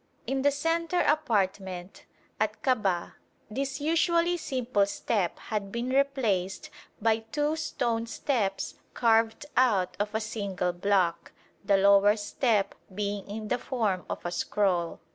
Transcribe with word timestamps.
In 0.25 0.41
the 0.41 0.49
centre 0.49 1.01
apartment 1.01 2.05
at 2.39 2.63
Kabah 2.63 3.13
this 3.51 3.79
usually 3.79 4.35
simple 4.35 4.87
step 4.87 5.37
had 5.37 5.71
been 5.71 5.89
replaced 5.89 6.71
by 6.99 7.19
two 7.19 7.55
stone 7.55 8.07
steps 8.07 8.73
carved 8.95 9.45
out 9.55 9.95
of 9.99 10.15
a 10.15 10.19
single 10.19 10.73
block, 10.73 11.33
the 11.63 11.77
lower 11.77 12.15
step 12.15 12.73
being 12.91 13.27
in 13.29 13.49
the 13.49 13.59
form 13.59 14.03
of 14.09 14.25
a 14.25 14.31
scroll. 14.31 14.99